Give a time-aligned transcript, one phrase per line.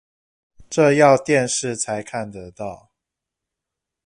[0.67, 2.89] 這要電視才看得到